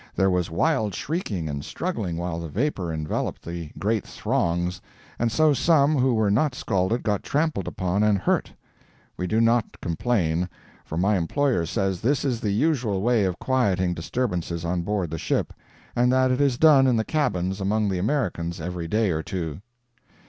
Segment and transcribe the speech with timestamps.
[0.15, 4.81] There was wild shrieking and struggling while the vapor enveloped the great throngs
[5.19, 8.51] and so some who were not scalded got trampled upon and hurt.
[9.15, 10.49] We do not complain,
[10.85, 15.19] for my employer says this is the usual way of quieting disturbances on board the
[15.19, 15.53] ship,
[15.95, 19.61] and that it is done in the cabins among the Americans every day or two.